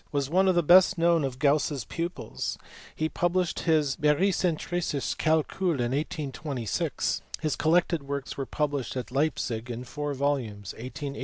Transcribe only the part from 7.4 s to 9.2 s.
collected works were published at